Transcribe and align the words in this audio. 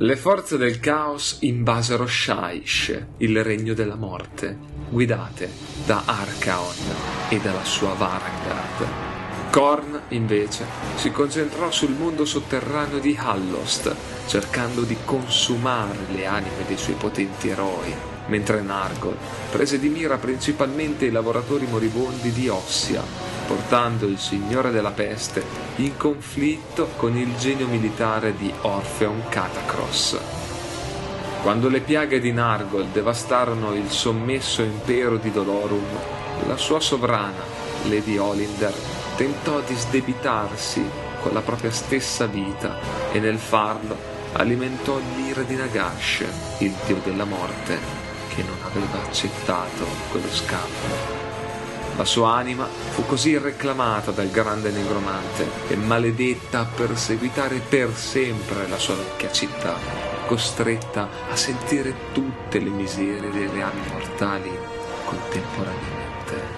Le 0.00 0.14
forze 0.14 0.56
del 0.56 0.78
caos 0.78 1.38
invasero 1.40 2.06
Shaish, 2.06 3.06
il 3.16 3.42
regno 3.42 3.74
della 3.74 3.96
morte, 3.96 4.56
guidate 4.90 5.50
da 5.84 6.04
Archaon 6.04 6.72
e 7.28 7.38
dalla 7.38 7.64
sua 7.64 7.94
Varangard. 7.94 8.86
Korn, 9.50 10.02
invece, 10.10 10.66
si 10.94 11.10
concentrò 11.10 11.72
sul 11.72 11.96
mondo 11.98 12.24
sotterraneo 12.24 13.00
di 13.00 13.18
Hallost, 13.18 13.92
cercando 14.28 14.82
di 14.82 14.96
consumare 15.04 15.98
le 16.12 16.26
anime 16.26 16.64
dei 16.68 16.78
suoi 16.78 16.94
potenti 16.94 17.48
eroi, 17.48 17.92
mentre 18.28 18.62
Nargol 18.62 19.16
prese 19.50 19.80
di 19.80 19.88
mira 19.88 20.16
principalmente 20.16 21.06
i 21.06 21.10
lavoratori 21.10 21.66
moribondi 21.66 22.30
di 22.30 22.48
Ossia, 22.48 23.02
portando 23.48 24.04
il 24.04 24.18
Signore 24.18 24.70
della 24.70 24.90
Peste 24.90 25.42
in 25.76 25.96
conflitto 25.96 26.90
con 26.96 27.16
il 27.16 27.34
genio 27.38 27.66
militare 27.66 28.36
di 28.36 28.52
Orpheon 28.60 29.22
Catacross. 29.30 30.18
Quando 31.42 31.70
le 31.70 31.80
piaghe 31.80 32.20
di 32.20 32.30
Nargol 32.30 32.88
devastarono 32.88 33.72
il 33.72 33.88
sommesso 33.88 34.60
impero 34.60 35.16
di 35.16 35.32
Dolorum, 35.32 35.86
la 36.46 36.58
sua 36.58 36.78
sovrana, 36.78 37.42
Lady 37.84 38.18
Olinder, 38.18 38.74
tentò 39.16 39.60
di 39.60 39.74
sdebitarsi 39.74 40.84
con 41.22 41.32
la 41.32 41.40
propria 41.40 41.70
stessa 41.70 42.26
vita 42.26 42.78
e 43.12 43.18
nel 43.18 43.38
farlo 43.38 43.96
alimentò 44.32 45.00
l'ira 45.16 45.42
di 45.42 45.56
Nagash, 45.56 46.24
il 46.58 46.74
dio 46.84 47.00
della 47.02 47.24
morte, 47.24 47.78
che 48.28 48.42
non 48.42 48.56
aveva 48.62 49.06
accettato 49.06 49.86
quello 50.10 50.28
scambio. 50.30 51.17
La 51.98 52.04
sua 52.04 52.34
anima 52.34 52.64
fu 52.64 53.04
così 53.06 53.36
reclamata 53.38 54.12
dal 54.12 54.30
grande 54.30 54.70
negromante 54.70 55.44
e 55.66 55.74
maledetta 55.74 56.60
a 56.60 56.64
perseguitare 56.64 57.58
per 57.58 57.92
sempre 57.92 58.68
la 58.68 58.78
sua 58.78 58.94
vecchia 58.94 59.32
città, 59.32 59.74
costretta 60.28 61.08
a 61.28 61.34
sentire 61.34 62.12
tutte 62.12 62.60
le 62.60 62.70
miserie 62.70 63.30
dei 63.30 63.48
reali 63.48 63.80
mortali 63.90 64.56
contemporaneamente. 65.06 66.57